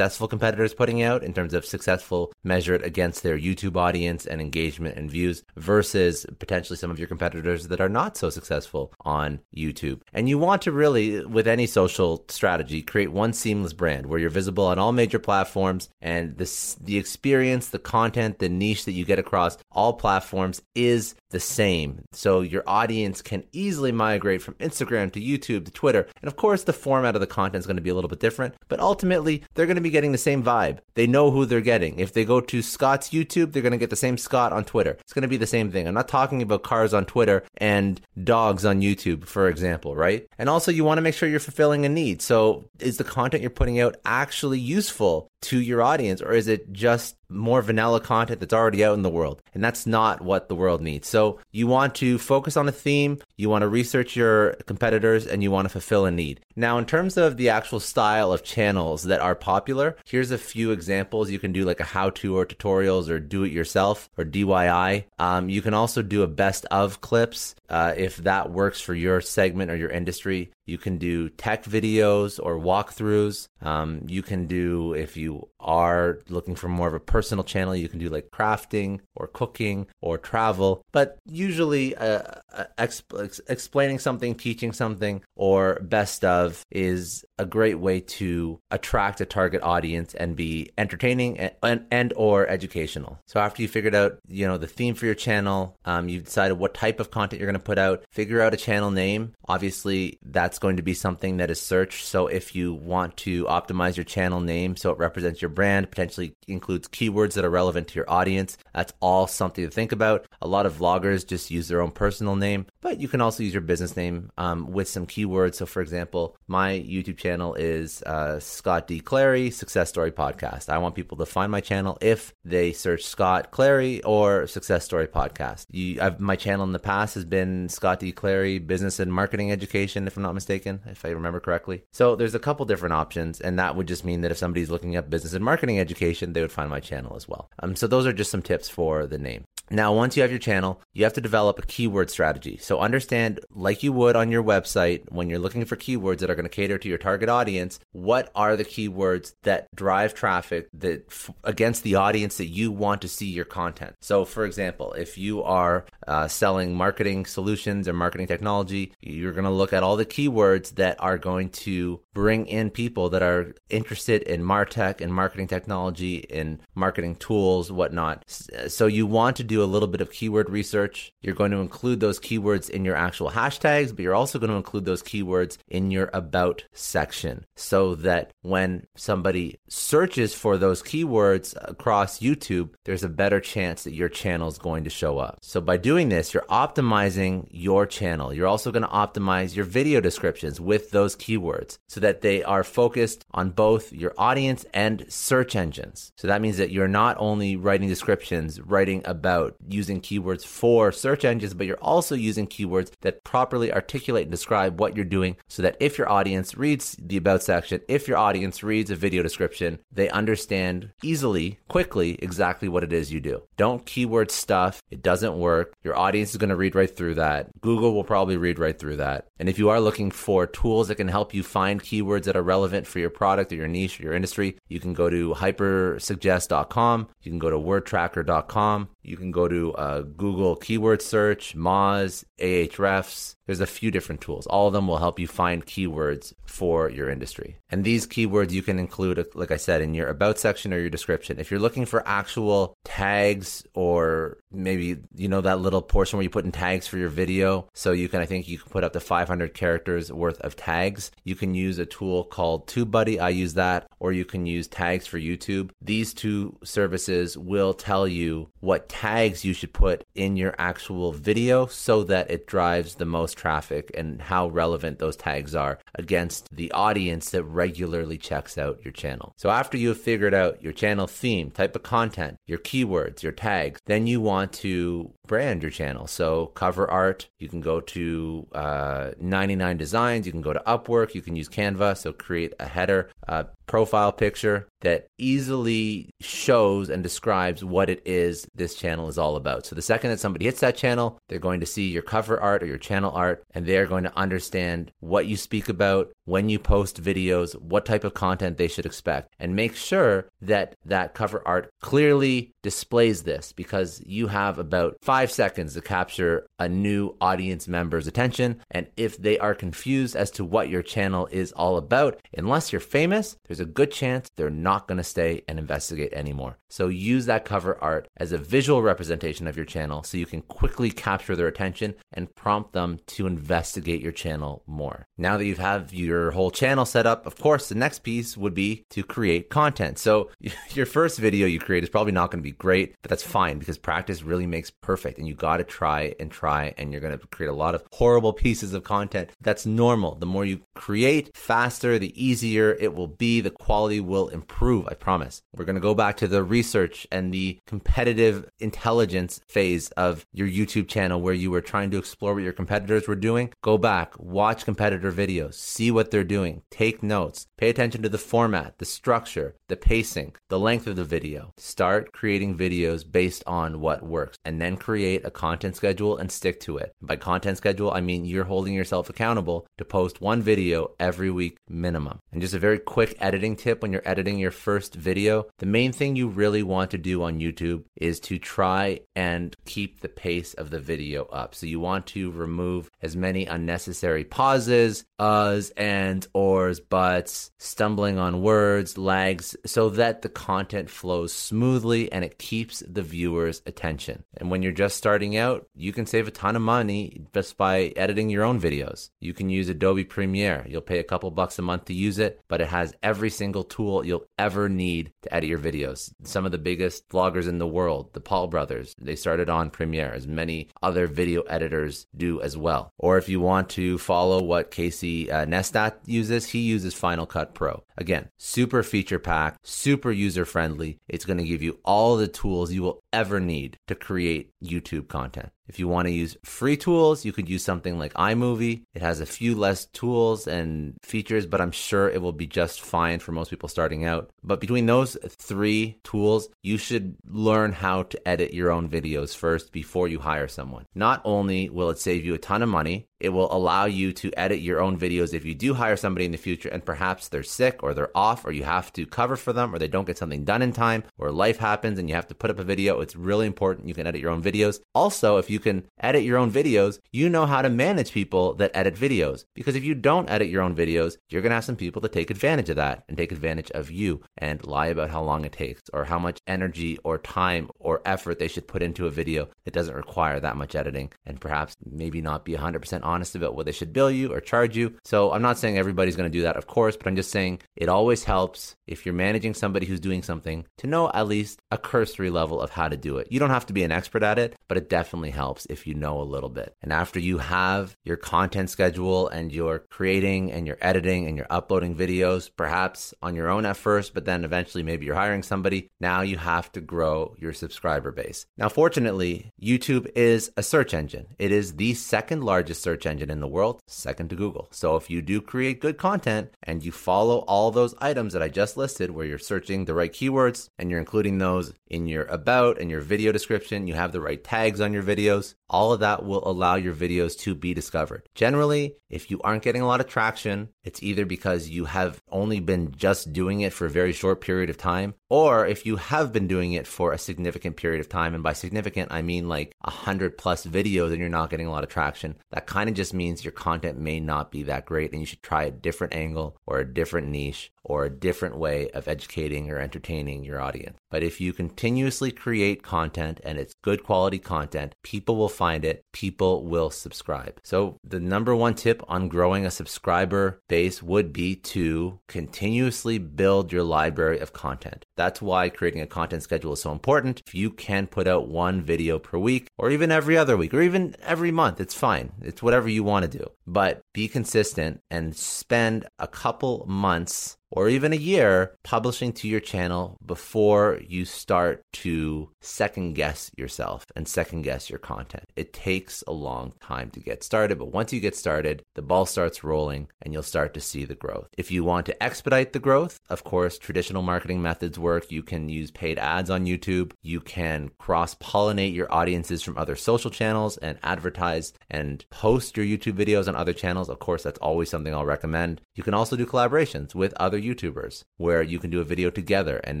successful 0.16 0.28
competitors 0.28 0.72
putting 0.72 1.02
out 1.02 1.22
in 1.22 1.34
terms 1.34 1.52
of 1.52 1.66
successful 1.66 2.32
measured 2.42 2.82
against 2.82 3.22
their 3.22 3.38
YouTube 3.38 3.76
audience 3.76 4.24
and 4.24 4.40
engagement 4.40 4.96
and 4.96 5.10
views 5.10 5.42
versus 5.56 6.24
potentially 6.38 6.78
some 6.78 6.90
of 6.90 6.98
your 6.98 7.06
competitors 7.06 7.68
that 7.68 7.82
are 7.82 7.88
not 7.90 8.16
so 8.16 8.30
successful 8.30 8.94
on 9.02 9.40
YouTube? 9.54 10.00
And 10.14 10.26
you 10.26 10.38
want 10.38 10.62
to 10.62 10.72
really, 10.72 11.22
with 11.26 11.46
any 11.46 11.66
social 11.66 12.24
strategy, 12.28 12.80
create 12.80 13.12
one 13.12 13.34
seamless 13.34 13.74
brand 13.74 14.06
where 14.06 14.18
you're 14.18 14.30
visible 14.30 14.64
on 14.64 14.78
all 14.78 14.92
major 14.92 15.18
platforms 15.18 15.90
and 16.00 16.38
this, 16.38 16.76
the 16.76 16.96
experience, 16.96 17.68
the 17.68 17.78
content, 17.78 18.38
the 18.38 18.48
niche 18.48 18.86
that 18.86 18.92
you 18.92 19.04
get 19.04 19.18
across 19.18 19.58
all 19.70 19.92
platforms 19.92 20.62
is 20.74 21.14
the 21.30 21.40
same. 21.40 22.04
So 22.12 22.40
your 22.40 22.62
audience 22.66 23.22
can 23.22 23.44
easily 23.52 23.92
migrate 23.92 24.42
from 24.42 24.54
Instagram 24.54 25.12
to 25.12 25.20
YouTube 25.20 25.64
to 25.64 25.70
Twitter. 25.70 26.06
And 26.22 26.28
of 26.28 26.36
course, 26.36 26.64
the 26.64 26.72
format 26.72 27.14
of 27.14 27.20
the 27.20 27.26
content 27.26 27.60
is 27.60 27.66
going 27.66 27.76
to 27.76 27.82
be 27.82 27.90
a 27.90 27.94
little 27.94 28.08
bit 28.08 28.20
different, 28.20 28.54
but 28.68 28.80
ultimately, 28.80 29.42
they're 29.54 29.66
going 29.66 29.76
to 29.76 29.82
be 29.82 29.90
getting 29.90 30.12
the 30.12 30.18
same 30.18 30.42
vibe. 30.42 30.78
They 30.94 31.06
know 31.06 31.30
who 31.30 31.44
they're 31.44 31.60
getting. 31.60 31.98
If 31.98 32.12
they 32.12 32.24
go 32.24 32.40
to 32.40 32.62
Scott's 32.62 33.10
YouTube, 33.10 33.52
they're 33.52 33.62
going 33.62 33.72
to 33.72 33.78
get 33.78 33.90
the 33.90 33.96
same 33.96 34.18
Scott 34.18 34.52
on 34.52 34.64
Twitter. 34.64 34.96
It's 35.00 35.12
going 35.12 35.22
to 35.22 35.28
be 35.28 35.36
the 35.36 35.46
same 35.46 35.70
thing. 35.70 35.86
I'm 35.86 35.94
not 35.94 36.08
talking 36.08 36.42
about 36.42 36.62
cars 36.62 36.94
on 36.94 37.04
Twitter 37.04 37.42
and 37.56 38.00
dogs 38.22 38.64
on 38.64 38.80
YouTube, 38.80 39.26
for 39.26 39.48
example, 39.48 39.96
right? 39.96 40.26
And 40.38 40.48
also, 40.48 40.70
you 40.70 40.84
want 40.84 40.98
to 40.98 41.02
make 41.02 41.14
sure 41.14 41.28
you're 41.28 41.40
fulfilling 41.40 41.84
a 41.84 41.88
need. 41.88 42.22
So, 42.22 42.64
is 42.78 42.98
the 42.98 43.04
content 43.04 43.42
you're 43.42 43.50
putting 43.50 43.80
out 43.80 43.96
actually 44.04 44.60
useful 44.60 45.28
to 45.42 45.60
your 45.60 45.82
audience, 45.82 46.20
or 46.20 46.32
is 46.32 46.48
it 46.48 46.72
just 46.72 47.16
more 47.28 47.62
vanilla 47.62 48.00
content 48.00 48.40
that's 48.40 48.52
already 48.52 48.84
out 48.84 48.94
in 48.94 49.02
the 49.02 49.10
world. 49.10 49.42
And 49.54 49.62
that's 49.62 49.86
not 49.86 50.20
what 50.20 50.48
the 50.48 50.54
world 50.54 50.82
needs. 50.82 51.08
So 51.08 51.38
you 51.52 51.66
want 51.66 51.94
to 51.96 52.18
focus 52.18 52.56
on 52.56 52.68
a 52.68 52.72
theme, 52.72 53.18
you 53.36 53.48
want 53.48 53.62
to 53.62 53.68
research 53.68 54.16
your 54.16 54.54
competitors, 54.66 55.26
and 55.26 55.42
you 55.42 55.50
want 55.50 55.66
to 55.66 55.70
fulfill 55.70 56.06
a 56.06 56.10
need. 56.10 56.40
Now, 56.54 56.78
in 56.78 56.86
terms 56.86 57.16
of 57.16 57.36
the 57.36 57.50
actual 57.50 57.80
style 57.80 58.32
of 58.32 58.42
channels 58.42 59.04
that 59.04 59.20
are 59.20 59.34
popular, 59.34 59.96
here's 60.06 60.30
a 60.30 60.38
few 60.38 60.70
examples. 60.70 61.30
You 61.30 61.38
can 61.38 61.52
do 61.52 61.64
like 61.64 61.80
a 61.80 61.84
how 61.84 62.10
to 62.10 62.36
or 62.36 62.46
tutorials 62.46 63.08
or 63.08 63.18
do 63.18 63.44
it 63.44 63.52
yourself 63.52 64.08
or 64.16 64.24
DIY. 64.24 65.04
Um, 65.18 65.48
you 65.48 65.62
can 65.62 65.74
also 65.74 66.02
do 66.02 66.22
a 66.22 66.26
best 66.26 66.66
of 66.70 67.00
clips 67.00 67.54
uh, 67.68 67.94
if 67.96 68.16
that 68.18 68.50
works 68.50 68.80
for 68.80 68.94
your 68.94 69.20
segment 69.20 69.70
or 69.70 69.76
your 69.76 69.90
industry. 69.90 70.50
You 70.66 70.78
can 70.78 70.98
do 70.98 71.28
tech 71.30 71.64
videos 71.64 72.40
or 72.42 72.58
walkthroughs. 72.58 73.48
Um, 73.62 74.02
you 74.08 74.22
can 74.22 74.46
do, 74.46 74.92
if 74.94 75.16
you 75.16 75.48
are 75.60 76.20
looking 76.28 76.54
for 76.54 76.68
more 76.68 76.88
of 76.88 76.94
a 76.94 77.00
personal 77.00 77.44
channel, 77.44 77.74
you 77.74 77.88
can 77.88 77.98
do 77.98 78.08
like 78.08 78.30
crafting 78.30 79.00
or 79.14 79.26
cooking 79.28 79.86
or 80.00 80.18
travel. 80.18 80.84
But 80.92 81.18
usually, 81.24 81.96
uh, 81.96 82.22
uh 82.52 82.64
exp- 82.78 83.40
explaining 83.48 83.98
something, 83.98 84.34
teaching 84.34 84.72
something, 84.72 85.22
or 85.36 85.78
best 85.82 86.24
of 86.24 86.64
is 86.70 87.24
a 87.38 87.46
great 87.46 87.78
way 87.78 88.00
to 88.00 88.60
attract 88.70 89.20
a 89.20 89.26
target 89.26 89.62
audience 89.62 90.14
and 90.14 90.36
be 90.36 90.70
entertaining 90.78 91.38
and, 91.38 91.52
and, 91.62 91.86
and 91.90 92.12
or 92.16 92.46
educational. 92.48 93.18
So 93.26 93.40
after 93.40 93.62
you 93.62 93.68
figured 93.68 93.94
out, 93.94 94.18
you 94.28 94.46
know, 94.46 94.58
the 94.58 94.66
theme 94.66 94.94
for 94.94 95.06
your 95.06 95.14
channel, 95.14 95.76
um, 95.84 96.08
you've 96.08 96.24
decided 96.24 96.54
what 96.54 96.74
type 96.74 97.00
of 97.00 97.10
content 97.10 97.40
you're 97.40 97.50
going 97.50 97.60
to 97.60 97.64
put 97.64 97.78
out, 97.78 98.04
figure 98.10 98.40
out 98.40 98.54
a 98.54 98.56
channel 98.56 98.90
name. 98.90 99.34
Obviously, 99.48 100.18
that's 100.22 100.55
that's 100.56 100.62
going 100.62 100.76
to 100.78 100.82
be 100.82 100.94
something 100.94 101.36
that 101.36 101.50
is 101.50 101.60
searched. 101.60 102.06
So 102.06 102.28
if 102.28 102.54
you 102.54 102.72
want 102.72 103.18
to 103.18 103.44
optimize 103.44 103.98
your 103.98 104.04
channel 104.04 104.40
name 104.40 104.74
so 104.74 104.90
it 104.90 104.96
represents 104.96 105.42
your 105.42 105.50
brand, 105.50 105.90
potentially 105.90 106.34
includes 106.48 106.88
keywords 106.88 107.34
that 107.34 107.44
are 107.44 107.50
relevant 107.50 107.88
to 107.88 107.96
your 107.96 108.10
audience, 108.10 108.56
that's 108.72 108.94
all 109.00 109.26
something 109.26 109.62
to 109.62 109.70
think 109.70 109.92
about. 109.92 110.26
A 110.40 110.48
lot 110.48 110.64
of 110.64 110.78
vloggers 110.78 111.26
just 111.26 111.50
use 111.50 111.68
their 111.68 111.82
own 111.82 111.90
personal 111.90 112.36
name, 112.36 112.64
but 112.80 113.00
you 113.00 113.06
can 113.06 113.20
also 113.20 113.42
use 113.42 113.52
your 113.52 113.60
business 113.60 113.98
name 113.98 114.30
um, 114.38 114.72
with 114.72 114.88
some 114.88 115.06
keywords. 115.06 115.56
So, 115.56 115.66
for 115.66 115.82
example, 115.82 116.38
my 116.46 116.72
YouTube 116.72 117.18
channel 117.18 117.52
is 117.54 118.02
uh, 118.04 118.40
Scott 118.40 118.86
D. 118.86 119.00
Clary 119.00 119.50
Success 119.50 119.90
Story 119.90 120.10
Podcast. 120.10 120.70
I 120.70 120.78
want 120.78 120.94
people 120.94 121.18
to 121.18 121.26
find 121.26 121.52
my 121.52 121.60
channel 121.60 121.98
if 122.00 122.32
they 122.46 122.72
search 122.72 123.04
Scott 123.04 123.50
Clary 123.50 124.02
or 124.04 124.46
Success 124.46 124.86
Story 124.86 125.06
Podcast. 125.06 125.66
You, 125.70 126.00
my 126.18 126.36
channel 126.36 126.64
in 126.64 126.72
the 126.72 126.78
past 126.78 127.14
has 127.14 127.26
been 127.26 127.68
Scott 127.68 128.00
D. 128.00 128.12
Clary 128.12 128.58
Business 128.58 128.98
and 128.98 129.12
Marketing 129.12 129.52
Education, 129.52 130.06
if 130.06 130.16
I'm 130.16 130.22
not 130.22 130.34
mistaken, 130.46 130.80
if 130.86 131.04
I 131.04 131.08
remember 131.08 131.40
correctly. 131.40 131.82
So, 131.90 132.14
there's 132.14 132.34
a 132.34 132.38
couple 132.38 132.64
different 132.66 132.92
options, 132.92 133.40
and 133.40 133.58
that 133.58 133.74
would 133.74 133.88
just 133.88 134.04
mean 134.04 134.20
that 134.20 134.30
if 134.30 134.38
somebody's 134.38 134.70
looking 134.70 134.96
up 134.96 135.10
business 135.10 135.32
and 135.32 135.44
marketing 135.44 135.80
education, 135.80 136.32
they 136.32 136.40
would 136.40 136.52
find 136.52 136.70
my 136.70 136.80
channel 136.80 137.16
as 137.16 137.28
well. 137.28 137.50
Um, 137.58 137.74
so, 137.74 137.86
those 137.86 138.06
are 138.06 138.12
just 138.12 138.30
some 138.30 138.42
tips 138.42 138.68
for 138.68 139.06
the 139.06 139.18
name. 139.18 139.44
Now, 139.70 139.92
once 139.92 140.16
you 140.16 140.22
have 140.22 140.30
your 140.30 140.38
channel, 140.38 140.80
you 140.92 141.04
have 141.04 141.12
to 141.14 141.20
develop 141.20 141.58
a 141.58 141.62
keyword 141.62 142.10
strategy. 142.10 142.56
So 142.56 142.78
understand, 142.78 143.40
like 143.50 143.82
you 143.82 143.92
would 143.92 144.14
on 144.14 144.30
your 144.30 144.42
website, 144.42 145.10
when 145.10 145.28
you're 145.28 145.40
looking 145.40 145.64
for 145.64 145.76
keywords 145.76 146.18
that 146.18 146.30
are 146.30 146.34
going 146.34 146.44
to 146.44 146.48
cater 146.48 146.78
to 146.78 146.88
your 146.88 146.98
target 146.98 147.28
audience, 147.28 147.80
what 147.92 148.30
are 148.34 148.56
the 148.56 148.64
keywords 148.64 149.34
that 149.42 149.66
drive 149.74 150.14
traffic 150.14 150.68
that 150.72 151.06
f- 151.08 151.30
against 151.42 151.82
the 151.82 151.96
audience 151.96 152.36
that 152.36 152.46
you 152.46 152.70
want 152.70 153.02
to 153.02 153.08
see 153.08 153.26
your 153.26 153.44
content? 153.44 153.96
So, 154.00 154.24
for 154.24 154.44
example, 154.44 154.92
if 154.92 155.18
you 155.18 155.42
are 155.42 155.84
uh, 156.06 156.28
selling 156.28 156.74
marketing 156.74 157.26
solutions 157.26 157.88
or 157.88 157.92
marketing 157.92 158.28
technology, 158.28 158.92
you're 159.00 159.32
going 159.32 159.44
to 159.44 159.50
look 159.50 159.72
at 159.72 159.82
all 159.82 159.96
the 159.96 160.06
keywords 160.06 160.76
that 160.76 160.96
are 161.00 161.18
going 161.18 161.48
to 161.48 162.00
bring 162.14 162.46
in 162.46 162.70
people 162.70 163.08
that 163.10 163.22
are 163.22 163.54
interested 163.68 164.22
in 164.22 164.42
martech 164.42 165.00
and 165.00 165.12
marketing 165.12 165.48
technology 165.48 166.24
and 166.30 166.60
marketing 166.74 167.16
tools, 167.16 167.72
whatnot. 167.72 168.22
So 168.68 168.86
you 168.86 169.06
want 169.06 169.36
to 169.36 169.44
do 169.44 169.55
do 169.56 169.62
a 169.62 169.64
little 169.64 169.88
bit 169.88 170.00
of 170.00 170.12
keyword 170.12 170.50
research. 170.50 171.12
You're 171.22 171.34
going 171.34 171.50
to 171.52 171.58
include 171.58 172.00
those 172.00 172.20
keywords 172.20 172.68
in 172.68 172.84
your 172.84 172.96
actual 172.96 173.30
hashtags, 173.30 173.94
but 173.94 174.02
you're 174.02 174.14
also 174.14 174.38
going 174.38 174.50
to 174.50 174.56
include 174.56 174.84
those 174.84 175.02
keywords 175.02 175.56
in 175.68 175.90
your 175.90 176.10
about 176.12 176.64
section 176.72 177.44
so 177.56 177.94
that 177.96 178.32
when 178.42 178.86
somebody 178.96 179.58
searches 179.68 180.34
for 180.34 180.58
those 180.58 180.82
keywords 180.82 181.54
across 181.62 182.18
YouTube, 182.18 182.70
there's 182.84 183.04
a 183.04 183.08
better 183.08 183.40
chance 183.40 183.84
that 183.84 183.94
your 183.94 184.10
channel 184.10 184.48
is 184.48 184.58
going 184.58 184.84
to 184.84 184.90
show 184.90 185.18
up. 185.18 185.38
So 185.40 185.60
by 185.60 185.78
doing 185.78 186.10
this, 186.10 186.34
you're 186.34 186.42
optimizing 186.50 187.48
your 187.50 187.86
channel. 187.86 188.34
You're 188.34 188.46
also 188.46 188.70
going 188.70 188.82
to 188.82 188.88
optimize 188.88 189.56
your 189.56 189.64
video 189.64 190.00
descriptions 190.00 190.60
with 190.60 190.90
those 190.90 191.16
keywords 191.16 191.78
so 191.88 192.00
that 192.00 192.20
they 192.20 192.42
are 192.44 192.62
focused 192.64 193.24
on 193.32 193.50
both 193.50 193.92
your 193.92 194.12
audience 194.18 194.66
and 194.74 195.06
search 195.08 195.56
engines. 195.56 196.12
So 196.16 196.28
that 196.28 196.42
means 196.42 196.58
that 196.58 196.70
you're 196.70 196.88
not 196.88 197.16
only 197.18 197.56
writing 197.56 197.88
descriptions, 197.88 198.60
writing 198.60 199.00
about 199.06 199.45
about 199.46 199.56
using 199.68 200.00
keywords 200.00 200.44
for 200.44 200.92
search 200.92 201.24
engines, 201.24 201.54
but 201.54 201.66
you're 201.66 201.76
also 201.76 202.14
using 202.14 202.46
keywords 202.46 202.90
that 203.00 203.24
properly 203.24 203.72
articulate 203.72 204.24
and 204.24 204.30
describe 204.30 204.80
what 204.80 204.96
you're 204.96 205.04
doing 205.04 205.36
so 205.48 205.62
that 205.62 205.76
if 205.80 205.98
your 205.98 206.08
audience 206.08 206.56
reads 206.56 206.96
the 206.98 207.16
about 207.16 207.42
section, 207.42 207.80
if 207.88 208.08
your 208.08 208.18
audience 208.18 208.62
reads 208.62 208.90
a 208.90 208.96
video 208.96 209.22
description, 209.22 209.78
they 209.92 210.08
understand 210.10 210.90
easily, 211.02 211.58
quickly, 211.68 212.18
exactly 212.22 212.68
what 212.68 212.84
it 212.84 212.92
is 212.92 213.12
you 213.12 213.20
do. 213.20 213.42
Don't 213.56 213.86
keyword 213.86 214.30
stuff. 214.30 214.82
It 214.90 215.02
doesn't 215.02 215.38
work. 215.38 215.74
Your 215.82 215.96
audience 215.96 216.30
is 216.30 216.36
going 216.36 216.50
to 216.50 216.56
read 216.56 216.74
right 216.74 216.94
through 216.94 217.14
that. 217.14 217.48
Google 217.60 217.94
will 217.94 218.04
probably 218.04 218.36
read 218.36 218.58
right 218.58 218.78
through 218.78 218.96
that. 218.96 219.26
And 219.38 219.48
if 219.48 219.58
you 219.58 219.68
are 219.68 219.80
looking 219.80 220.10
for 220.10 220.46
tools 220.46 220.88
that 220.88 220.96
can 220.96 221.08
help 221.08 221.34
you 221.34 221.42
find 221.42 221.82
keywords 221.82 222.24
that 222.24 222.36
are 222.36 222.42
relevant 222.42 222.86
for 222.86 222.98
your 222.98 223.10
product 223.10 223.52
or 223.52 223.56
your 223.56 223.68
niche 223.68 224.00
or 224.00 224.04
your 224.04 224.14
industry, 224.14 224.56
you 224.68 224.80
can 224.80 224.94
go 224.94 225.10
to 225.10 225.34
hypersuggest.com. 225.34 227.08
You 227.22 227.30
can 227.30 227.38
go 227.38 227.50
to 227.50 227.58
wordtracker.com. 227.58 228.88
You 229.06 229.16
can 229.16 229.30
go 229.30 229.46
to 229.46 229.72
uh, 229.74 230.00
Google 230.00 230.56
keyword 230.56 231.00
search, 231.00 231.56
Moz, 231.56 232.24
Ahrefs. 232.40 233.35
There's 233.46 233.60
a 233.60 233.66
few 233.66 233.90
different 233.90 234.20
tools. 234.20 234.46
All 234.46 234.66
of 234.66 234.72
them 234.72 234.88
will 234.88 234.98
help 234.98 235.18
you 235.18 235.28
find 235.28 235.64
keywords 235.64 236.32
for 236.44 236.90
your 236.90 237.08
industry. 237.08 237.56
And 237.70 237.84
these 237.84 238.06
keywords 238.06 238.50
you 238.50 238.62
can 238.62 238.78
include, 238.78 239.24
like 239.34 239.50
I 239.50 239.56
said, 239.56 239.80
in 239.82 239.94
your 239.94 240.08
about 240.08 240.38
section 240.38 240.72
or 240.72 240.78
your 240.78 240.90
description. 240.90 241.38
If 241.38 241.50
you're 241.50 241.60
looking 241.60 241.86
for 241.86 242.06
actual 242.06 242.76
tags 242.84 243.64
or 243.74 244.38
maybe, 244.50 244.96
you 245.14 245.28
know, 245.28 245.40
that 245.40 245.60
little 245.60 245.82
portion 245.82 246.16
where 246.16 246.24
you 246.24 246.30
put 246.30 246.44
in 246.44 246.52
tags 246.52 246.86
for 246.86 246.98
your 246.98 247.08
video. 247.08 247.68
So 247.72 247.92
you 247.92 248.08
can, 248.08 248.20
I 248.20 248.26
think 248.26 248.48
you 248.48 248.58
can 248.58 248.70
put 248.70 248.84
up 248.84 248.92
to 248.94 249.00
500 249.00 249.54
characters 249.54 250.12
worth 250.12 250.40
of 250.40 250.56
tags. 250.56 251.10
You 251.24 251.36
can 251.36 251.54
use 251.54 251.78
a 251.78 251.86
tool 251.86 252.24
called 252.24 252.66
TubeBuddy. 252.66 253.20
I 253.20 253.28
use 253.28 253.54
that. 253.54 253.88
Or 254.00 254.12
you 254.12 254.24
can 254.24 254.46
use 254.46 254.66
tags 254.66 255.06
for 255.06 255.18
YouTube. 255.18 255.70
These 255.80 256.14
two 256.14 256.58
services 256.64 257.38
will 257.38 257.74
tell 257.74 258.06
you 258.08 258.50
what 258.60 258.88
tags 258.88 259.44
you 259.44 259.52
should 259.52 259.72
put 259.72 260.04
in 260.14 260.36
your 260.36 260.54
actual 260.58 261.12
video 261.12 261.66
so 261.66 262.02
that 262.04 262.30
it 262.30 262.46
drives 262.46 262.96
the 262.96 263.04
most 263.04 263.35
traffic 263.36 263.90
and 263.94 264.20
how 264.20 264.48
relevant 264.48 264.98
those 264.98 265.16
tags 265.16 265.54
are 265.54 265.78
against 265.94 266.48
the 266.50 266.70
audience 266.72 267.30
that 267.30 267.44
regularly 267.44 268.18
checks 268.18 268.58
out 268.58 268.84
your 268.84 268.92
channel. 268.92 269.32
So 269.36 269.50
after 269.50 269.76
you 269.76 269.88
have 269.88 270.00
figured 270.00 270.34
out 270.34 270.62
your 270.62 270.72
channel 270.72 271.06
theme, 271.06 271.50
type 271.50 271.76
of 271.76 271.82
content, 271.82 272.38
your 272.46 272.58
keywords, 272.58 273.22
your 273.22 273.32
tags, 273.32 273.80
then 273.86 274.06
you 274.06 274.20
want 274.20 274.52
to 274.54 275.12
brand 275.26 275.62
your 275.62 275.70
channel. 275.70 276.06
So 276.06 276.46
cover 276.54 276.90
art, 276.90 277.28
you 277.38 277.48
can 277.48 277.60
go 277.60 277.80
to 277.80 278.46
uh, 278.52 279.10
99 279.20 279.76
Designs, 279.76 280.26
you 280.26 280.32
can 280.32 280.42
go 280.42 280.52
to 280.52 280.62
Upwork, 280.66 281.14
you 281.14 281.22
can 281.22 281.36
use 281.36 281.48
Canva. 281.48 281.96
So 281.96 282.12
create 282.12 282.54
a 282.58 282.66
header, 282.66 283.10
uh, 283.28 283.44
profile 283.66 284.12
picture 284.12 284.68
that 284.80 285.08
easily 285.18 286.10
shows 286.20 286.90
and 286.90 287.02
describes 287.02 287.64
what 287.64 287.90
it 287.90 288.02
is 288.06 288.46
this 288.54 288.74
channel 288.74 289.08
is 289.08 289.18
all 289.18 289.36
about. 289.36 289.66
So 289.66 289.74
the 289.74 289.82
second 289.82 290.10
that 290.10 290.20
somebody 290.20 290.44
hits 290.44 290.60
that 290.60 290.76
channel, 290.76 291.18
they're 291.28 291.38
going 291.38 291.60
to 291.60 291.66
see 291.66 291.88
your 291.88 292.02
cover 292.02 292.38
art 292.40 292.62
or 292.62 292.66
your 292.66 292.78
channel 292.78 293.10
art, 293.12 293.42
and 293.52 293.66
they're 293.66 293.86
going 293.86 294.04
to 294.04 294.16
understand 294.16 294.92
what 295.00 295.26
you 295.26 295.36
speak 295.36 295.68
about, 295.68 296.10
when 296.24 296.48
you 296.48 296.58
post 296.58 297.02
videos, 297.02 297.60
what 297.60 297.84
type 297.84 298.04
of 298.04 298.14
content 298.14 298.58
they 298.58 298.68
should 298.68 298.86
expect, 298.86 299.32
and 299.38 299.56
make 299.56 299.74
sure 299.74 300.28
that 300.40 300.74
that 300.84 301.14
cover 301.14 301.42
art 301.46 301.70
clearly 301.80 302.52
displays 302.62 303.22
this 303.22 303.52
because 303.52 304.02
you 304.04 304.26
have 304.26 304.58
about 304.58 304.96
five 305.02 305.30
seconds 305.30 305.74
to 305.74 305.80
capture 305.80 306.46
a 306.58 306.68
new 306.68 307.14
audience 307.20 307.68
member's 307.68 308.06
attention. 308.06 308.60
And 308.70 308.88
if 308.96 309.16
they 309.16 309.38
are 309.38 309.54
confused 309.54 310.16
as 310.16 310.30
to 310.32 310.44
what 310.44 310.68
your 310.68 310.82
channel 310.82 311.28
is 311.30 311.52
all 311.52 311.76
about, 311.76 312.20
unless 312.36 312.72
you're 312.72 312.80
famous, 312.80 313.36
there's 313.46 313.55
a 313.60 313.64
good 313.64 313.90
chance 313.90 314.30
they're 314.36 314.50
not 314.50 314.88
going 314.88 314.98
to 314.98 315.04
stay 315.04 315.42
and 315.48 315.58
investigate 315.58 316.12
anymore. 316.12 316.58
So 316.68 316.88
use 316.88 317.26
that 317.26 317.44
cover 317.44 317.78
art 317.82 318.08
as 318.16 318.32
a 318.32 318.38
visual 318.38 318.82
representation 318.82 319.46
of 319.46 319.56
your 319.56 319.64
channel 319.64 320.02
so 320.02 320.18
you 320.18 320.26
can 320.26 320.42
quickly 320.42 320.90
capture 320.90 321.36
their 321.36 321.46
attention 321.46 321.94
and 322.12 322.34
prompt 322.34 322.72
them 322.72 322.98
to 323.06 323.26
investigate 323.26 324.02
your 324.02 324.12
channel 324.12 324.62
more. 324.66 325.06
Now 325.16 325.36
that 325.36 325.46
you 325.46 325.54
have 325.56 325.94
your 325.94 326.32
whole 326.32 326.50
channel 326.50 326.84
set 326.84 327.06
up, 327.06 327.26
of 327.26 327.38
course, 327.38 327.68
the 327.68 327.74
next 327.74 328.00
piece 328.00 328.36
would 328.36 328.54
be 328.54 328.84
to 328.90 329.02
create 329.02 329.48
content. 329.48 329.98
So 329.98 330.30
your 330.70 330.86
first 330.86 331.18
video 331.18 331.46
you 331.46 331.60
create 331.60 331.84
is 331.84 331.90
probably 331.90 332.12
not 332.12 332.30
going 332.30 332.40
to 332.40 332.48
be 332.48 332.52
great, 332.52 332.94
but 333.02 333.10
that's 333.10 333.22
fine 333.22 333.58
because 333.58 333.78
practice 333.78 334.22
really 334.22 334.46
makes 334.46 334.70
perfect 334.70 335.18
and 335.18 335.28
you 335.28 335.34
got 335.34 335.58
to 335.58 335.64
try 335.64 336.14
and 336.18 336.30
try 336.30 336.74
and 336.78 336.92
you're 336.92 337.00
going 337.00 337.16
to 337.16 337.26
create 337.28 337.48
a 337.48 337.54
lot 337.54 337.74
of 337.74 337.84
horrible 337.92 338.32
pieces 338.32 338.74
of 338.74 338.84
content. 338.84 339.30
That's 339.40 339.66
normal. 339.66 340.16
The 340.16 340.26
more 340.26 340.44
you 340.44 340.60
create, 340.74 341.30
faster, 341.34 341.98
the 341.98 342.12
easier 342.22 342.72
it 342.72 342.94
will 342.94 343.06
be. 343.06 343.40
The 343.46 343.50
quality 343.52 344.00
will 344.00 344.26
improve, 344.26 344.88
I 344.88 344.94
promise. 344.94 345.40
We're 345.54 345.66
going 345.66 345.76
to 345.76 345.80
go 345.80 345.94
back 345.94 346.16
to 346.16 346.26
the 346.26 346.42
research 346.42 347.06
and 347.12 347.32
the 347.32 347.60
competitive 347.64 348.50
intelligence 348.58 349.40
phase 349.46 349.88
of 349.90 350.26
your 350.32 350.48
YouTube 350.48 350.88
channel 350.88 351.20
where 351.20 351.32
you 351.32 351.52
were 351.52 351.60
trying 351.60 351.92
to 351.92 351.96
explore 351.96 352.34
what 352.34 352.42
your 352.42 352.52
competitors 352.52 353.06
were 353.06 353.14
doing. 353.14 353.52
Go 353.62 353.78
back, 353.78 354.18
watch 354.18 354.64
competitor 354.64 355.12
videos, 355.12 355.54
see 355.54 355.92
what 355.92 356.10
they're 356.10 356.24
doing, 356.24 356.62
take 356.72 357.04
notes, 357.04 357.46
pay 357.56 357.70
attention 357.70 358.02
to 358.02 358.08
the 358.08 358.18
format, 358.18 358.78
the 358.78 358.84
structure, 358.84 359.54
the 359.68 359.76
pacing, 359.76 360.34
the 360.48 360.58
length 360.58 360.88
of 360.88 360.96
the 360.96 361.04
video. 361.04 361.52
Start 361.56 362.10
creating 362.10 362.58
videos 362.58 363.08
based 363.08 363.44
on 363.46 363.80
what 363.80 364.02
works 364.02 364.38
and 364.44 364.60
then 364.60 364.76
create 364.76 365.24
a 365.24 365.30
content 365.30 365.76
schedule 365.76 366.16
and 366.16 366.32
stick 366.32 366.58
to 366.58 366.78
it. 366.78 366.96
By 367.00 367.14
content 367.14 367.58
schedule, 367.58 367.92
I 367.92 368.00
mean 368.00 368.24
you're 368.24 368.42
holding 368.42 368.74
yourself 368.74 369.08
accountable 369.08 369.68
to 369.78 369.84
post 369.84 370.20
one 370.20 370.42
video 370.42 370.90
every 370.98 371.30
week 371.30 371.58
minimum. 371.68 372.18
And 372.32 372.42
just 372.42 372.54
a 372.54 372.58
very 372.58 372.80
quick 372.80 373.16
edit 373.20 373.35
editing 373.36 373.54
tip 373.54 373.82
when 373.82 373.92
you're 373.92 374.08
editing 374.08 374.38
your 374.38 374.50
first 374.50 374.94
video, 374.94 375.44
the 375.58 375.66
main 375.66 375.92
thing 375.92 376.16
you 376.16 376.26
really 376.26 376.62
want 376.62 376.90
to 376.90 376.96
do 376.96 377.22
on 377.22 377.38
YouTube 377.38 377.84
is 377.96 378.18
to 378.18 378.38
try 378.38 378.98
and 379.14 379.54
keep 379.66 380.00
the 380.00 380.08
pace 380.08 380.54
of 380.54 380.70
the 380.70 380.80
video 380.80 381.26
up. 381.26 381.54
So 381.54 381.66
you 381.66 381.78
want 381.78 382.06
to 382.08 382.30
remove 382.30 382.90
as 383.02 383.14
many 383.14 383.44
unnecessary 383.44 384.24
pauses, 384.24 385.04
uhs, 385.20 385.70
and, 385.76 386.26
ors, 386.32 386.80
buts, 386.80 387.50
stumbling 387.58 388.18
on 388.18 388.40
words, 388.40 388.96
lags, 388.96 389.54
so 389.66 389.90
that 389.90 390.22
the 390.22 390.30
content 390.30 390.88
flows 390.88 391.34
smoothly 391.34 392.10
and 392.10 392.24
it 392.24 392.38
keeps 392.38 392.82
the 392.88 393.02
viewer's 393.02 393.60
attention. 393.66 394.24
And 394.38 394.50
when 394.50 394.62
you're 394.62 394.72
just 394.72 394.96
starting 394.96 395.36
out, 395.36 395.66
you 395.74 395.92
can 395.92 396.06
save 396.06 396.26
a 396.26 396.30
ton 396.30 396.56
of 396.56 396.62
money 396.62 397.26
just 397.34 397.58
by 397.58 397.92
editing 397.96 398.30
your 398.30 398.44
own 398.44 398.58
videos. 398.58 399.10
You 399.20 399.34
can 399.34 399.50
use 399.50 399.68
Adobe 399.68 400.04
Premiere. 400.04 400.64
You'll 400.66 400.80
pay 400.80 401.00
a 401.00 401.04
couple 401.04 401.30
bucks 401.30 401.58
a 401.58 401.62
month 401.62 401.84
to 401.86 401.92
use 401.92 402.18
it, 402.18 402.40
but 402.48 402.62
it 402.62 402.68
has 402.68 402.94
every 403.02 403.25
single 403.30 403.64
tool 403.64 404.04
you'll 404.04 404.26
ever 404.38 404.68
need 404.68 405.12
to 405.22 405.34
edit 405.34 405.48
your 405.48 405.58
videos. 405.58 406.12
Some 406.22 406.44
of 406.46 406.52
the 406.52 406.58
biggest 406.58 407.08
vloggers 407.08 407.48
in 407.48 407.58
the 407.58 407.66
world, 407.66 408.12
the 408.12 408.20
Paul 408.20 408.46
brothers, 408.48 408.94
they 409.00 409.16
started 409.16 409.48
on 409.48 409.70
Premiere, 409.70 410.12
as 410.12 410.26
many 410.26 410.68
other 410.82 411.06
video 411.06 411.42
editors 411.42 412.06
do 412.16 412.40
as 412.40 412.56
well. 412.56 412.92
Or 412.98 413.18
if 413.18 413.28
you 413.28 413.40
want 413.40 413.70
to 413.70 413.98
follow 413.98 414.42
what 414.42 414.70
Casey 414.70 415.30
uh, 415.30 415.46
Neistat 415.46 415.94
uses, 416.04 416.46
he 416.46 416.60
uses 416.60 416.94
Final 416.94 417.26
Cut 417.26 417.54
Pro. 417.54 417.82
Again, 417.98 418.28
super 418.38 418.82
feature 418.82 419.18
packed, 419.18 419.66
super 419.66 420.10
user 420.10 420.44
friendly. 420.44 420.98
It's 421.08 421.24
going 421.24 421.38
to 421.38 421.44
give 421.44 421.62
you 421.62 421.78
all 421.84 422.16
the 422.16 422.28
tools 422.28 422.72
you 422.72 422.82
will 422.82 423.00
ever 423.12 423.40
need 423.40 423.78
to 423.86 423.94
create 423.94 424.50
YouTube 424.62 425.08
content. 425.08 425.50
If 425.68 425.80
you 425.80 425.88
want 425.88 426.06
to 426.06 426.12
use 426.12 426.36
free 426.44 426.76
tools, 426.76 427.24
you 427.24 427.32
could 427.32 427.48
use 427.48 427.64
something 427.64 427.98
like 427.98 428.12
iMovie. 428.14 428.82
It 428.94 429.02
has 429.02 429.20
a 429.20 429.26
few 429.26 429.56
less 429.56 429.86
tools 429.86 430.46
and 430.46 430.94
features, 431.02 431.46
but 431.46 431.60
I'm 431.60 431.72
sure 431.72 432.08
it 432.08 432.22
will 432.22 432.32
be 432.32 432.46
just 432.46 432.80
fine 432.80 433.18
for 433.18 433.32
most 433.32 433.50
people 433.50 433.68
starting 433.68 434.04
out. 434.04 434.30
But 434.44 434.60
between 434.60 434.86
those 434.86 435.16
three 435.28 435.98
tools, 436.04 436.48
you 436.62 436.78
should 436.78 437.16
learn 437.26 437.72
how 437.72 438.04
to 438.04 438.28
edit 438.28 438.54
your 438.54 438.70
own 438.70 438.88
videos 438.88 439.34
first 439.34 439.72
before 439.72 440.06
you 440.06 440.20
hire 440.20 440.48
someone. 440.48 440.86
Not 440.94 441.20
only 441.24 441.68
will 441.68 441.90
it 441.90 441.98
save 441.98 442.24
you 442.24 442.34
a 442.34 442.38
ton 442.38 442.62
of 442.62 442.68
money, 442.68 443.08
it 443.20 443.30
will 443.30 443.52
allow 443.52 443.86
you 443.86 444.12
to 444.12 444.32
edit 444.38 444.60
your 444.60 444.80
own 444.80 444.98
videos 444.98 445.32
if 445.32 445.44
you 445.44 445.54
do 445.54 445.74
hire 445.74 445.96
somebody 445.96 446.24
in 446.24 446.32
the 446.32 446.38
future 446.38 446.68
and 446.68 446.84
perhaps 446.84 447.28
they're 447.28 447.42
sick 447.42 447.82
or 447.82 447.94
they're 447.94 448.16
off 448.16 448.44
or 448.44 448.52
you 448.52 448.64
have 448.64 448.92
to 448.92 449.06
cover 449.06 449.36
for 449.36 449.52
them 449.52 449.74
or 449.74 449.78
they 449.78 449.88
don't 449.88 450.06
get 450.06 450.18
something 450.18 450.44
done 450.44 450.62
in 450.62 450.72
time 450.72 451.02
or 451.18 451.30
life 451.30 451.58
happens 451.58 451.98
and 451.98 452.08
you 452.08 452.14
have 452.14 452.26
to 452.26 452.34
put 452.34 452.50
up 452.50 452.58
a 452.58 452.64
video. 452.64 453.00
It's 453.00 453.16
really 453.16 453.46
important 453.46 453.88
you 453.88 453.94
can 453.94 454.06
edit 454.06 454.20
your 454.20 454.30
own 454.30 454.42
videos. 454.42 454.80
Also, 454.94 455.38
if 455.38 455.48
you 455.48 455.58
can 455.58 455.86
edit 456.00 456.24
your 456.24 456.38
own 456.38 456.50
videos, 456.50 456.98
you 457.12 457.28
know 457.28 457.46
how 457.46 457.62
to 457.62 457.70
manage 457.70 458.12
people 458.12 458.54
that 458.54 458.70
edit 458.74 458.94
videos. 458.94 459.44
Because 459.54 459.76
if 459.76 459.84
you 459.84 459.94
don't 459.94 460.30
edit 460.30 460.48
your 460.48 460.62
own 460.62 460.76
videos, 460.76 461.16
you're 461.28 461.42
going 461.42 461.50
to 461.50 461.56
have 461.56 461.64
some 461.64 461.76
people 461.76 462.02
that 462.02 462.12
take 462.12 462.30
advantage 462.30 462.70
of 462.70 462.76
that 462.76 463.04
and 463.08 463.16
take 463.16 463.32
advantage 463.32 463.70
of 463.70 463.90
you 463.90 464.22
and 464.36 464.64
lie 464.66 464.88
about 464.88 465.10
how 465.10 465.22
long 465.22 465.44
it 465.44 465.52
takes 465.52 465.82
or 465.92 466.04
how 466.04 466.18
much 466.18 466.38
energy 466.46 466.98
or 467.04 467.18
time 467.18 467.70
or 467.78 468.02
effort 468.04 468.38
they 468.38 468.48
should 468.48 468.68
put 468.68 468.82
into 468.82 469.06
a 469.06 469.10
video 469.10 469.48
that 469.64 469.74
doesn't 469.74 469.94
require 469.94 470.40
that 470.40 470.56
much 470.56 470.74
editing 470.74 471.10
and 471.24 471.40
perhaps 471.40 471.76
maybe 471.84 472.20
not 472.20 472.44
be 472.44 472.54
100% 472.54 473.05
honest 473.06 473.34
about 473.34 473.54
what 473.54 473.64
they 473.66 473.72
should 473.72 473.92
bill 473.92 474.10
you 474.10 474.32
or 474.32 474.40
charge 474.40 474.76
you. 474.76 474.94
So 475.04 475.32
I'm 475.32 475.42
not 475.42 475.58
saying 475.58 475.78
everybody's 475.78 476.16
going 476.16 476.30
to 476.30 476.38
do 476.38 476.42
that, 476.42 476.56
of 476.56 476.66
course, 476.66 476.96
but 476.96 477.06
I'm 477.06 477.16
just 477.16 477.30
saying 477.30 477.60
it 477.76 477.88
always 477.88 478.24
helps 478.24 478.76
if 478.86 479.06
you're 479.06 479.14
managing 479.14 479.54
somebody 479.54 479.86
who's 479.86 480.00
doing 480.00 480.22
something 480.22 480.66
to 480.78 480.86
know 480.86 481.10
at 481.12 481.26
least 481.26 481.60
a 481.70 481.78
cursory 481.78 482.30
level 482.30 482.60
of 482.60 482.70
how 482.70 482.88
to 482.88 482.96
do 482.96 483.18
it. 483.18 483.28
You 483.30 483.38
don't 483.38 483.50
have 483.50 483.66
to 483.66 483.72
be 483.72 483.82
an 483.82 483.92
expert 483.92 484.22
at 484.22 484.38
it, 484.38 484.54
but 484.68 484.76
it 484.76 484.88
definitely 484.88 485.30
helps 485.30 485.66
if 485.66 485.86
you 485.86 485.94
know 485.94 486.20
a 486.20 486.24
little 486.24 486.48
bit. 486.48 486.74
And 486.82 486.92
after 486.92 487.20
you 487.20 487.38
have 487.38 487.96
your 488.04 488.16
content 488.16 488.70
schedule 488.70 489.28
and 489.28 489.52
you're 489.52 489.80
creating 489.90 490.52
and 490.52 490.66
you're 490.66 490.78
editing 490.80 491.26
and 491.26 491.36
you're 491.36 491.46
uploading 491.50 491.96
videos, 491.96 492.50
perhaps 492.54 493.14
on 493.22 493.34
your 493.34 493.48
own 493.48 493.66
at 493.66 493.76
first, 493.76 494.14
but 494.14 494.24
then 494.24 494.44
eventually 494.44 494.82
maybe 494.82 495.06
you're 495.06 495.14
hiring 495.14 495.42
somebody, 495.42 495.90
now 496.00 496.22
you 496.22 496.36
have 496.36 496.70
to 496.72 496.80
grow 496.80 497.34
your 497.38 497.52
subscriber 497.52 498.12
base. 498.12 498.46
Now, 498.56 498.68
fortunately, 498.68 499.50
YouTube 499.60 500.10
is 500.14 500.50
a 500.56 500.62
search 500.62 500.94
engine. 500.94 501.26
It 501.38 501.52
is 501.52 501.74
the 501.74 501.94
second 501.94 502.44
largest 502.44 502.82
search 502.82 502.95
engine 503.04 503.30
in 503.30 503.40
the 503.40 503.48
world, 503.48 503.80
second 503.86 504.30
to 504.30 504.36
Google. 504.36 504.68
So 504.70 504.96
if 504.96 505.10
you 505.10 505.20
do 505.20 505.40
create 505.42 505.80
good 505.80 505.98
content 505.98 506.54
and 506.62 506.84
you 506.84 506.92
follow 506.92 507.38
all 507.40 507.70
those 507.70 507.94
items 508.00 508.32
that 508.32 508.42
I 508.42 508.48
just 508.48 508.76
listed, 508.76 509.10
where 509.10 509.26
you're 509.26 509.38
searching 509.38 509.84
the 509.84 509.94
right 509.94 510.12
keywords 510.12 510.70
and 510.78 510.88
you're 510.88 511.00
including 511.00 511.38
those 511.38 511.74
in 511.88 512.06
your 512.06 512.24
about 512.24 512.80
and 512.80 512.90
your 512.90 513.00
video 513.00 513.32
description, 513.32 513.86
you 513.86 513.94
have 513.94 514.12
the 514.12 514.20
right 514.20 514.42
tags 514.42 514.80
on 514.80 514.92
your 514.92 515.02
videos, 515.02 515.54
all 515.68 515.92
of 515.92 516.00
that 516.00 516.24
will 516.24 516.46
allow 516.48 516.76
your 516.76 516.94
videos 516.94 517.36
to 517.40 517.54
be 517.54 517.74
discovered. 517.74 518.22
Generally, 518.34 518.96
if 519.10 519.30
you 519.30 519.40
aren't 519.42 519.62
getting 519.62 519.82
a 519.82 519.86
lot 519.86 520.00
of 520.00 520.06
traction, 520.06 520.68
it's 520.84 521.02
either 521.02 521.24
because 521.24 521.68
you 521.68 521.84
have 521.86 522.20
only 522.30 522.60
been 522.60 522.92
just 522.96 523.32
doing 523.32 523.60
it 523.60 523.72
for 523.72 523.86
a 523.86 523.90
very 523.90 524.12
short 524.12 524.40
period 524.40 524.70
of 524.70 524.76
time, 524.76 525.14
or 525.28 525.66
if 525.66 525.86
you 525.86 525.96
have 525.96 526.32
been 526.32 526.46
doing 526.46 526.72
it 526.72 526.86
for 526.86 527.12
a 527.12 527.18
significant 527.18 527.76
period 527.76 528.00
of 528.00 528.08
time. 528.08 528.34
And 528.34 528.42
by 528.42 528.52
significant, 528.52 529.12
I 529.12 529.22
mean 529.22 529.48
like 529.48 529.74
a 529.82 529.90
hundred 529.90 530.38
plus 530.38 530.66
videos 530.66 531.10
and 531.10 531.18
you're 531.18 531.28
not 531.28 531.50
getting 531.50 531.66
a 531.66 531.70
lot 531.70 531.84
of 531.84 531.90
traction. 531.90 532.36
That 532.50 532.66
kind 532.66 532.88
of 532.88 532.94
just 532.94 533.14
means 533.14 533.44
your 533.44 533.52
content 533.52 533.98
may 533.98 534.20
not 534.20 534.50
be 534.50 534.62
that 534.64 534.86
great 534.86 535.12
and 535.12 535.20
you 535.20 535.26
should 535.26 535.42
try 535.42 535.64
a 535.64 535.70
different 535.70 536.14
angle 536.14 536.56
or 536.66 536.78
a 536.78 536.92
different 536.92 537.28
niche 537.28 537.72
or 537.86 538.04
a 538.04 538.10
different 538.10 538.58
way 538.58 538.90
of 538.90 539.08
educating 539.08 539.70
or 539.70 539.78
entertaining 539.78 540.44
your 540.44 540.60
audience. 540.60 540.98
But 541.10 541.22
if 541.22 541.40
you 541.40 541.52
continuously 541.52 542.30
create 542.32 542.82
content 542.82 543.40
and 543.44 543.58
it's 543.58 543.74
good 543.82 544.02
quality 544.02 544.38
content, 544.38 544.94
people 545.02 545.36
will 545.36 545.48
find 545.48 545.84
it, 545.84 546.02
people 546.12 546.64
will 546.64 546.90
subscribe. 546.90 547.60
So 547.64 547.96
the 548.04 548.20
number 548.20 548.54
one 548.54 548.74
tip 548.74 549.02
on 549.08 549.28
growing 549.28 549.64
a 549.64 549.70
subscriber 549.70 550.60
base 550.68 551.02
would 551.02 551.32
be 551.32 551.54
to 551.56 552.18
continuously 552.28 553.18
build 553.18 553.72
your 553.72 553.84
library 553.84 554.40
of 554.40 554.52
content. 554.52 555.04
That's 555.16 555.40
why 555.40 555.68
creating 555.68 556.02
a 556.02 556.06
content 556.06 556.42
schedule 556.42 556.72
is 556.72 556.82
so 556.82 556.92
important. 556.92 557.42
If 557.46 557.54
you 557.54 557.70
can 557.70 558.06
put 558.06 558.26
out 558.26 558.48
one 558.48 558.82
video 558.82 559.18
per 559.18 559.38
week 559.38 559.68
or 559.78 559.90
even 559.90 560.10
every 560.10 560.36
other 560.36 560.56
week 560.56 560.74
or 560.74 560.82
even 560.82 561.14
every 561.22 561.52
month, 561.52 561.80
it's 561.80 561.94
fine. 561.94 562.32
It's 562.42 562.62
whatever 562.62 562.88
you 562.88 563.04
want 563.04 563.30
to 563.30 563.38
do. 563.38 563.50
But 563.66 564.02
be 564.14 564.28
consistent 564.28 565.00
and 565.10 565.36
spend 565.36 566.06
a 566.18 566.28
couple 566.28 566.84
months 566.88 567.56
or 567.70 567.88
even 567.88 568.12
a 568.12 568.16
year 568.16 568.76
publishing 568.84 569.32
to 569.32 569.48
your 569.48 569.60
channel 569.60 570.16
before 570.24 571.00
you 571.06 571.24
start 571.24 571.82
to 571.92 572.48
second 572.60 573.14
guess 573.14 573.50
yourself 573.56 574.06
and 574.14 574.28
second 574.28 574.62
guess 574.62 574.88
your 574.88 574.98
content. 574.98 575.44
It 575.56 575.72
takes 575.72 576.22
a 576.26 576.32
long 576.32 576.74
time 576.80 577.10
to 577.10 577.20
get 577.20 577.42
started, 577.42 577.78
but 577.78 577.92
once 577.92 578.12
you 578.12 578.20
get 578.20 578.36
started, 578.36 578.82
the 578.94 579.02
ball 579.02 579.26
starts 579.26 579.64
rolling 579.64 580.08
and 580.22 580.32
you'll 580.32 580.42
start 580.42 580.74
to 580.74 580.80
see 580.80 581.04
the 581.04 581.14
growth. 581.14 581.48
If 581.58 581.70
you 581.70 581.82
want 581.82 582.06
to 582.06 582.22
expedite 582.22 582.72
the 582.72 582.78
growth, 582.78 583.18
of 583.28 583.44
course, 583.44 583.78
traditional 583.78 584.22
marketing 584.22 584.62
methods 584.62 584.98
work. 584.98 585.30
You 585.30 585.42
can 585.42 585.68
use 585.68 585.90
paid 585.90 586.18
ads 586.18 586.50
on 586.50 586.66
YouTube. 586.66 587.12
You 587.22 587.40
can 587.40 587.90
cross 587.98 588.34
pollinate 588.36 588.94
your 588.94 589.12
audiences 589.12 589.62
from 589.62 589.76
other 589.76 589.96
social 589.96 590.30
channels 590.30 590.76
and 590.76 590.98
advertise 591.02 591.72
and 591.90 592.24
post 592.30 592.76
your 592.76 592.86
YouTube 592.86 593.14
videos 593.14 593.48
on 593.48 593.55
other 593.56 593.72
channels. 593.72 594.08
Of 594.08 594.18
course, 594.18 594.42
that's 594.42 594.58
always 594.58 594.90
something 594.90 595.14
I'll 595.14 595.24
recommend. 595.24 595.80
You 595.94 596.02
can 596.02 596.14
also 596.14 596.36
do 596.36 596.46
collaborations 596.46 597.14
with 597.14 597.34
other 597.34 597.60
YouTubers 597.60 598.24
where 598.36 598.62
you 598.62 598.78
can 598.78 598.90
do 598.90 599.00
a 599.00 599.04
video 599.04 599.30
together 599.30 599.78
and 599.84 600.00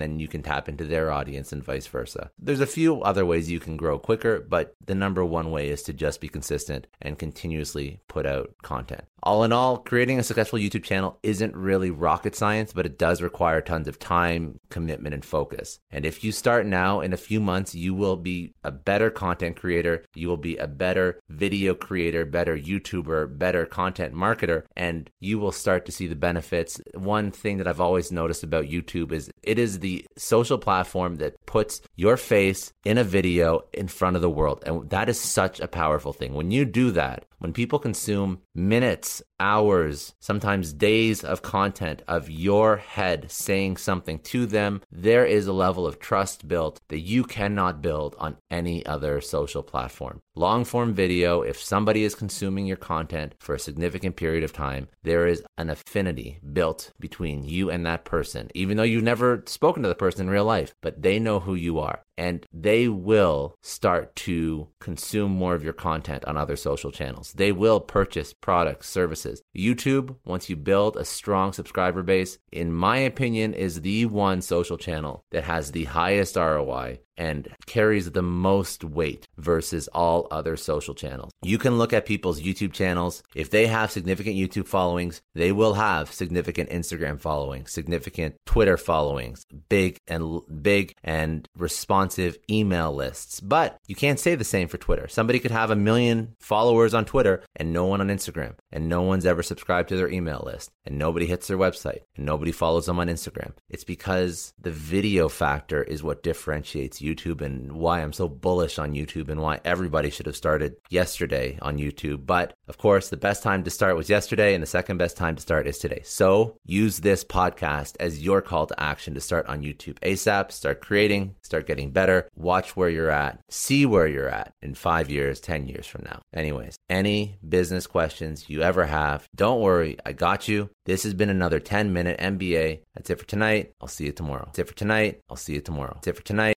then 0.00 0.20
you 0.20 0.28
can 0.28 0.42
tap 0.42 0.68
into 0.68 0.84
their 0.84 1.10
audience 1.10 1.52
and 1.52 1.64
vice 1.64 1.86
versa. 1.86 2.30
There's 2.38 2.60
a 2.60 2.66
few 2.66 3.02
other 3.02 3.26
ways 3.26 3.50
you 3.50 3.60
can 3.60 3.76
grow 3.76 3.98
quicker, 3.98 4.40
but 4.40 4.74
the 4.84 4.94
number 4.94 5.24
one 5.24 5.50
way 5.50 5.68
is 5.68 5.82
to 5.84 5.92
just 5.92 6.20
be 6.20 6.28
consistent 6.28 6.86
and 7.00 7.18
continuously 7.18 8.00
put 8.08 8.26
out 8.26 8.54
content. 8.62 9.04
All 9.22 9.42
in 9.42 9.50
all, 9.52 9.78
creating 9.78 10.20
a 10.20 10.22
successful 10.22 10.58
YouTube 10.58 10.84
channel 10.84 11.18
isn't 11.24 11.56
really 11.56 11.90
rocket 11.90 12.36
science, 12.36 12.72
but 12.72 12.86
it 12.86 12.96
does 12.96 13.20
require 13.20 13.60
tons 13.60 13.88
of 13.88 13.98
time, 13.98 14.60
commitment, 14.70 15.14
and 15.14 15.24
focus. 15.24 15.80
And 15.90 16.06
if 16.06 16.22
you 16.22 16.30
start 16.30 16.64
now, 16.64 17.00
in 17.00 17.12
a 17.12 17.16
few 17.16 17.40
months, 17.40 17.74
you 17.74 17.92
will 17.92 18.16
be 18.16 18.54
a 18.62 18.70
better 18.70 19.10
content 19.10 19.56
creator, 19.56 20.04
you 20.14 20.28
will 20.28 20.36
be 20.36 20.56
a 20.58 20.68
better 20.68 21.18
video 21.28 21.74
creator, 21.74 22.24
better 22.24 22.56
YouTuber, 22.56 23.36
better 23.36 23.45
content 23.66 24.14
marketer, 24.14 24.64
and 24.76 25.08
you 25.20 25.38
will 25.38 25.52
start 25.52 25.86
to 25.86 25.92
see 25.92 26.06
the 26.06 26.16
benefits. 26.16 26.80
One 26.94 27.30
thing 27.30 27.58
that 27.58 27.68
I've 27.68 27.80
always 27.80 28.10
noticed 28.10 28.42
about 28.42 28.64
YouTube 28.64 29.12
is 29.12 29.30
it 29.42 29.58
is 29.58 29.78
the 29.78 30.04
social 30.16 30.58
platform 30.58 31.16
that 31.16 31.36
puts 31.46 31.80
your 31.94 32.16
face 32.16 32.72
in 32.84 32.98
a 32.98 33.04
video 33.04 33.62
in 33.72 33.88
front 33.88 34.16
of 34.16 34.22
the 34.22 34.30
world. 34.30 34.62
And 34.66 34.90
that 34.90 35.08
is 35.08 35.20
such 35.20 35.60
a 35.60 35.68
powerful 35.68 36.12
thing. 36.12 36.34
When 36.34 36.50
you 36.50 36.64
do 36.64 36.90
that, 36.92 37.24
when 37.38 37.52
people 37.52 37.78
consume 37.78 38.40
minutes, 38.54 39.22
hours, 39.38 40.14
sometimes 40.20 40.72
days 40.72 41.22
of 41.22 41.42
content 41.42 42.02
of 42.08 42.30
your 42.30 42.76
head 42.76 43.30
saying 43.30 43.76
something 43.76 44.18
to 44.20 44.46
them, 44.46 44.80
there 44.90 45.26
is 45.26 45.46
a 45.46 45.52
level 45.52 45.86
of 45.86 45.98
trust 45.98 46.48
built 46.48 46.80
that 46.88 47.00
you 47.00 47.24
cannot 47.24 47.82
build 47.82 48.16
on 48.18 48.36
any 48.50 48.84
other 48.86 49.20
social 49.20 49.62
platform. 49.62 50.20
Long 50.34 50.64
form 50.64 50.94
video, 50.94 51.42
if 51.42 51.60
somebody 51.60 52.04
is 52.04 52.14
consuming 52.14 52.66
your 52.66 52.76
content 52.76 53.34
for 53.38 53.54
a 53.54 53.60
significant 53.60 54.16
period 54.16 54.44
of 54.44 54.52
time, 54.52 54.88
there 55.02 55.26
is 55.26 55.42
an 55.58 55.70
affinity 55.70 56.38
built 56.52 56.92
between 57.00 57.44
you 57.44 57.70
and 57.70 57.84
that 57.86 58.04
person, 58.04 58.50
even 58.54 58.76
though 58.76 58.82
you've 58.82 59.02
never 59.02 59.42
spoken 59.46 59.82
to 59.82 59.88
the 59.88 59.94
person 59.94 60.22
in 60.22 60.30
real 60.30 60.44
life, 60.44 60.74
but 60.82 61.02
they 61.02 61.18
know 61.18 61.40
who 61.40 61.54
you 61.54 61.78
are 61.78 62.02
and 62.16 62.46
they 62.52 62.88
will 62.88 63.56
start 63.62 64.14
to 64.16 64.68
consume 64.80 65.32
more 65.32 65.54
of 65.54 65.64
your 65.64 65.72
content 65.72 66.24
on 66.24 66.36
other 66.36 66.56
social 66.56 66.90
channels. 66.90 67.32
They 67.32 67.52
will 67.52 67.80
purchase 67.80 68.32
products, 68.32 68.88
services. 68.88 69.42
YouTube, 69.56 70.16
once 70.24 70.48
you 70.48 70.56
build 70.56 70.96
a 70.96 71.04
strong 71.04 71.52
subscriber 71.52 72.02
base, 72.02 72.38
in 72.50 72.72
my 72.72 72.98
opinion, 72.98 73.54
is 73.54 73.80
the 73.80 74.06
one 74.06 74.40
social 74.40 74.78
channel 74.78 75.24
that 75.30 75.44
has 75.44 75.72
the 75.72 75.84
highest 75.84 76.36
ROI 76.36 77.00
and 77.16 77.48
carries 77.66 78.10
the 78.10 78.22
most 78.22 78.84
weight 78.84 79.26
versus 79.36 79.88
all 79.88 80.26
other 80.30 80.56
social 80.56 80.94
channels. 80.94 81.32
You 81.42 81.58
can 81.58 81.78
look 81.78 81.92
at 81.92 82.06
people's 82.06 82.40
YouTube 82.40 82.72
channels. 82.72 83.22
If 83.34 83.50
they 83.50 83.66
have 83.66 83.90
significant 83.90 84.36
YouTube 84.36 84.66
followings, 84.66 85.22
they 85.34 85.52
will 85.52 85.74
have 85.74 86.12
significant 86.12 86.70
Instagram 86.70 87.20
followings, 87.20 87.72
significant 87.72 88.36
Twitter 88.46 88.76
followings, 88.76 89.44
big 89.68 89.98
and 90.06 90.40
big 90.62 90.94
and 91.02 91.48
responsive 91.56 92.38
email 92.50 92.94
lists. 92.94 93.40
But 93.40 93.78
you 93.86 93.94
can't 93.94 94.20
say 94.20 94.34
the 94.34 94.44
same 94.44 94.68
for 94.68 94.78
Twitter. 94.78 95.08
Somebody 95.08 95.38
could 95.38 95.50
have 95.50 95.70
a 95.70 95.76
million 95.76 96.34
followers 96.40 96.94
on 96.94 97.04
Twitter 97.04 97.42
and 97.54 97.72
no 97.72 97.86
one 97.86 98.00
on 98.00 98.08
Instagram, 98.08 98.54
and 98.70 98.88
no 98.88 99.02
one's 99.02 99.26
ever 99.26 99.42
subscribed 99.42 99.88
to 99.88 99.96
their 99.96 100.10
email 100.10 100.42
list, 100.44 100.70
and 100.84 100.98
nobody 100.98 101.26
hits 101.26 101.46
their 101.46 101.58
website, 101.58 102.00
and 102.16 102.26
nobody 102.26 102.52
follows 102.52 102.86
them 102.86 102.98
on 102.98 103.08
Instagram. 103.08 103.52
It's 103.68 103.84
because 103.84 104.52
the 104.60 104.70
video 104.70 105.28
factor 105.28 105.82
is 105.82 106.02
what 106.02 106.22
differentiates 106.22 107.00
YouTube 107.06 107.40
and 107.40 107.72
why 107.72 108.02
I'm 108.02 108.12
so 108.12 108.28
bullish 108.28 108.78
on 108.78 108.92
YouTube 108.92 109.28
and 109.28 109.40
why 109.40 109.60
everybody 109.64 110.10
should 110.10 110.26
have 110.26 110.36
started 110.36 110.76
yesterday 110.90 111.58
on 111.62 111.78
YouTube. 111.78 112.26
But 112.26 112.54
of 112.68 112.78
course, 112.78 113.08
the 113.08 113.16
best 113.16 113.42
time 113.42 113.62
to 113.64 113.70
start 113.70 113.96
was 113.96 114.10
yesterday, 114.10 114.54
and 114.54 114.62
the 114.62 114.66
second 114.66 114.98
best 114.98 115.16
time 115.16 115.36
to 115.36 115.42
start 115.42 115.66
is 115.66 115.78
today. 115.78 116.02
So 116.04 116.58
use 116.64 116.98
this 116.98 117.24
podcast 117.24 117.96
as 118.00 118.22
your 118.22 118.42
call 118.42 118.66
to 118.66 118.80
action 118.80 119.14
to 119.14 119.20
start 119.20 119.46
on 119.46 119.62
YouTube 119.62 119.98
ASAP, 120.00 120.50
start 120.50 120.80
creating, 120.80 121.36
start 121.42 121.66
getting 121.66 121.90
better, 121.90 122.28
watch 122.36 122.76
where 122.76 122.88
you're 122.88 123.10
at, 123.10 123.40
see 123.48 123.86
where 123.86 124.08
you're 124.08 124.28
at 124.28 124.52
in 124.62 124.74
five 124.74 125.10
years, 125.10 125.40
10 125.40 125.68
years 125.68 125.86
from 125.86 126.04
now. 126.04 126.20
Anyways, 126.34 126.76
any 126.90 127.38
business 127.48 127.86
questions 127.86 128.48
you 128.48 128.62
ever 128.62 128.86
have, 128.86 129.28
don't 129.34 129.60
worry, 129.60 129.96
I 130.04 130.12
got 130.12 130.48
you. 130.48 130.70
This 130.84 131.02
has 131.02 131.14
been 131.14 131.30
another 131.30 131.60
10 131.60 131.92
minute 131.92 132.18
MBA. 132.18 132.80
That's 132.94 133.10
it 133.10 133.18
for 133.18 133.26
tonight. 133.26 133.72
I'll 133.80 133.88
see 133.88 134.06
you 134.06 134.12
tomorrow. 134.12 134.44
That's 134.46 134.60
it 134.60 134.68
for 134.68 134.74
tonight. 134.74 135.20
I'll 135.28 135.36
see 135.36 135.54
you 135.54 135.60
tomorrow. 135.60 135.94
That's 135.94 136.08
it 136.08 136.16
for 136.16 136.22
tonight. 136.22 136.56